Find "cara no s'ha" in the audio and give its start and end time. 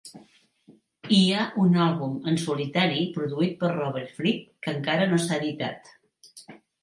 4.89-5.41